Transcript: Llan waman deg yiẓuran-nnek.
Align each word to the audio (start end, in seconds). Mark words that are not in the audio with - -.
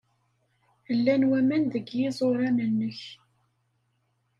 Llan 0.97 1.21
waman 1.29 1.63
deg 1.73 1.87
yiẓuran-nnek. 1.97 2.99